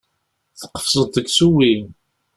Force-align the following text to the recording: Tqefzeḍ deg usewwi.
Tqefzeḍ 0.59 1.07
deg 1.15 1.27
usewwi. 1.27 1.73